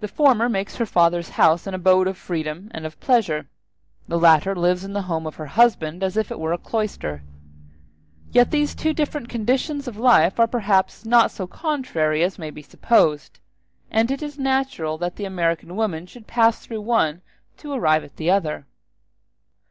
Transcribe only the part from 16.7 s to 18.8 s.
the one to arrive at the other.